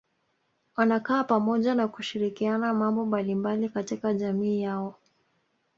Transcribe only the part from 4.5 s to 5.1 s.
yao